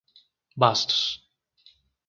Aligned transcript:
Bastos 0.59 0.97